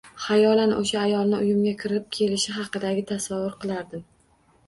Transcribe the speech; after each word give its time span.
Xayolan 0.27 0.71
o`sha 0.75 1.01
ayolni 1.01 1.41
uyimga 1.41 1.73
kirib 1.83 2.07
kelishi 2.17 2.55
haqidagi 2.55 3.03
tasavvur 3.13 3.53
qilardim 3.65 4.05